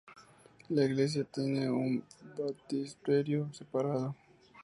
La 0.69 0.83
iglesia 0.85 1.23
tiene 1.25 1.69
un 1.69 2.03
baptisterio 2.35 3.53
separado. 3.53 4.15